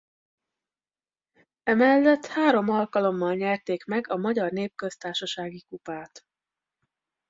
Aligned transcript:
Emellett 1.63 2.25
három 2.25 2.69
alkalommal 2.69 3.33
nyerték 3.35 3.85
meg 3.85 4.09
a 4.11 4.17
Magyar 4.17 4.51
Népköztársasági 4.51 5.63
Kupát. 5.69 6.25